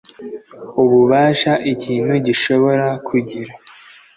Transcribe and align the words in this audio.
ububasha 0.81 1.51
ikintu 1.73 2.13
gishobora 2.25 2.87
kugira 3.07 3.51